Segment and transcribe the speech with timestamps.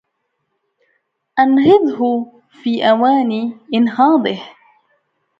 [1.39, 2.31] أنهضه
[2.63, 4.39] في أوان إنهاضه